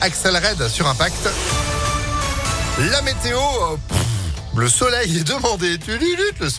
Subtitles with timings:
[0.00, 1.28] Axel Red sur Impact.
[2.90, 3.76] La météo, euh,
[4.56, 5.78] le soleil est demandé.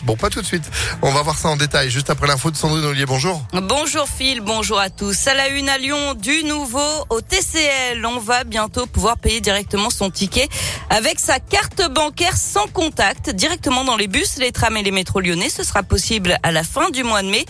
[0.04, 0.64] Bon, pas tout de suite.
[1.02, 3.04] On va voir ça en détail juste après l'info de Sandrine Ollier.
[3.04, 3.42] Bonjour.
[3.52, 5.26] Bonjour Phil, bonjour à tous.
[5.26, 6.80] À la une à Lyon, du nouveau
[7.10, 8.04] au TCL.
[8.06, 10.48] On va bientôt pouvoir payer directement son ticket
[10.88, 15.20] avec sa carte bancaire sans contact directement dans les bus, les trams et les métros
[15.20, 15.50] lyonnais.
[15.50, 17.44] Ce sera possible à la fin du mois de mai.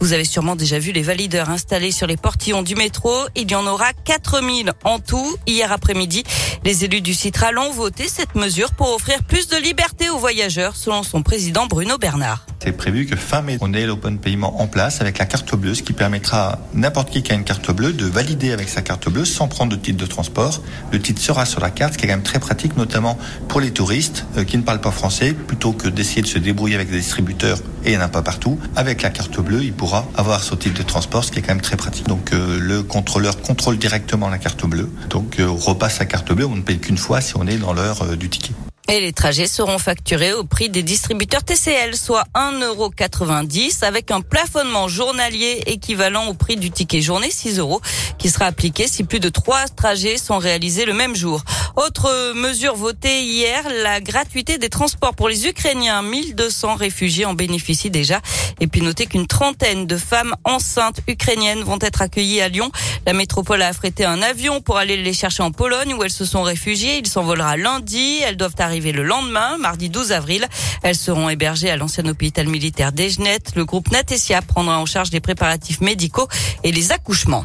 [0.00, 3.12] Vous avez sûrement déjà vu les valideurs installés sur les portillons du métro.
[3.34, 5.36] Il y en aura 4000 en tout.
[5.46, 6.24] Hier après-midi,
[6.64, 10.76] les élus du Citral ont voté cette mesure pour offrir plus de liberté aux voyageurs,
[10.76, 12.46] selon son président Bruno Bernard.
[12.62, 15.74] C'est prévu que fin mai, on ait l'open paiement en place avec la carte bleue,
[15.74, 18.82] ce qui permettra à n'importe qui qui a une carte bleue de valider avec sa
[18.82, 20.62] carte bleue sans prendre de titre de transport.
[20.92, 23.60] Le titre sera sur la carte, ce qui est quand même très pratique, notamment pour
[23.60, 26.90] les touristes euh, qui ne parlent pas français, plutôt que d'essayer de se débrouiller avec
[26.90, 28.58] des distributeurs et il n'y pas partout.
[28.74, 31.54] Avec la carte bleue, il pourra avoir son titre de transport, ce qui est quand
[31.54, 32.08] même très pratique.
[32.08, 34.90] Donc euh, le contrôleur contrôle directement la carte bleue.
[35.10, 37.74] Donc euh, repasse sa carte bleue, on ne paye qu'une fois si on est dans
[37.74, 38.54] l'heure du ticket.
[38.88, 44.86] Et les trajets seront facturés au prix des distributeurs TCL, soit 1,90€ avec un plafonnement
[44.86, 47.80] journalier équivalent au prix du ticket journée 6 euros
[48.18, 51.42] qui sera appliqué si plus de trois trajets sont réalisés le même jour.
[51.76, 56.00] Autre mesure votée hier, la gratuité des transports pour les Ukrainiens.
[56.00, 58.22] 1200 réfugiés en bénéficient déjà.
[58.60, 62.70] Et puis notez qu'une trentaine de femmes enceintes ukrainiennes vont être accueillies à Lyon.
[63.04, 66.24] La métropole a affrété un avion pour aller les chercher en Pologne où elles se
[66.24, 66.96] sont réfugiées.
[66.96, 68.20] Il s'envolera lundi.
[68.24, 70.46] Elles doivent arriver le lendemain, mardi 12 avril.
[70.82, 73.40] Elles seront hébergées à l'ancien hôpital militaire d'Egenet.
[73.54, 76.28] Le groupe Natesia prendra en charge les préparatifs médicaux
[76.64, 77.44] et les accouchements.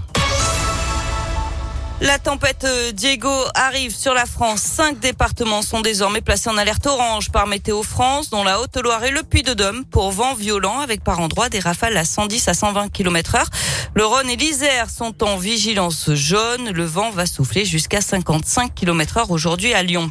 [2.01, 4.61] La tempête euh, Diego arrive sur la France.
[4.61, 9.11] Cinq départements sont désormais placés en alerte orange par Météo France, dont la Haute-Loire et
[9.11, 13.35] le Puy-de-Dôme, pour vent violent avec par endroits des rafales à 110 à 120 km
[13.35, 13.49] heure.
[13.93, 16.71] Le Rhône et l'Isère sont en vigilance jaune.
[16.71, 20.09] Le vent va souffler jusqu'à 55 km heure aujourd'hui à Lyon.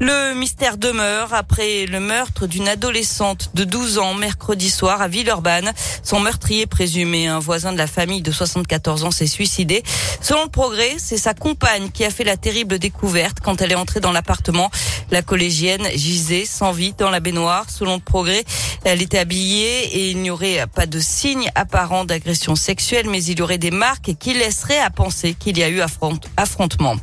[0.00, 5.72] Le mystère demeure après le meurtre d'une adolescente de 12 ans mercredi soir à Villeurbanne.
[6.04, 9.82] Son meurtrier présumé, un voisin de la famille de 74 ans, s'est suicidé.
[10.20, 13.76] Selon le progrès, c'est sa compagne qui a fait la terrible découverte quand elle est
[13.76, 14.70] entrée dans l'appartement.
[15.10, 17.68] La collégienne gisait sans vie dans la baignoire.
[17.68, 18.44] Selon le progrès,
[18.84, 23.40] elle était habillée et il n'y aurait pas de signe apparent d'agression sexuelle, mais il
[23.40, 25.80] y aurait des marques qui laisseraient à penser qu'il y a eu
[26.36, 26.94] affrontement.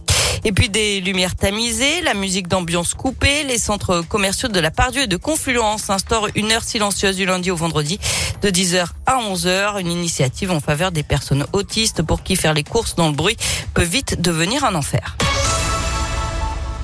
[0.47, 5.01] Et puis des lumières tamisées, la musique d'ambiance coupée, les centres commerciaux de la Pardieu
[5.01, 7.99] et de Confluence instaurent une heure silencieuse du lundi au vendredi
[8.43, 12.63] de 10h à 11h, une initiative en faveur des personnes autistes pour qui faire les
[12.63, 13.37] courses dans le bruit
[13.73, 15.17] peut vite devenir un enfer.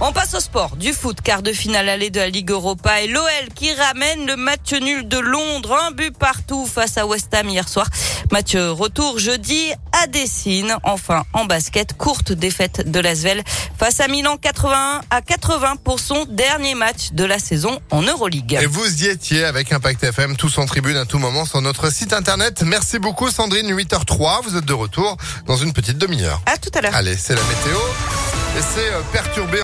[0.04, 3.08] On passe au sport, du foot, quart de finale allée de la Ligue Europa et
[3.08, 3.24] l'OL
[3.54, 7.70] qui ramène le match nul de Londres, un but partout face à West Ham hier
[7.70, 7.86] soir.
[8.32, 10.76] Match retour jeudi à Dessine.
[10.82, 13.44] Enfin, en basket, courte défaite de l'Asvel
[13.78, 18.58] face à Milan 81 à 80 pour son dernier match de la saison en Euroleague.
[18.60, 21.94] Et vous y étiez avec Impact FM, tous en tribune à tout moment sur notre
[21.94, 22.64] site internet.
[22.66, 24.42] Merci beaucoup Sandrine, 8h03.
[24.46, 26.42] Vous êtes de retour dans une petite demi-heure.
[26.48, 26.96] À tout à l'heure.
[26.96, 27.78] Allez, c'est la météo.
[28.58, 29.60] Et c'est euh, perturbé.